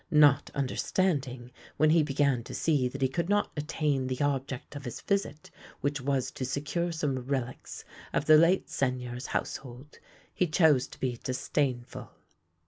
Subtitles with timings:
[0.09, 4.75] Not under standing, when he began to see that he could not attain the object
[4.75, 9.99] of his visit, which was to secure some relics of the late Seigneur's household,
[10.33, 12.09] he chose to be dis dainful.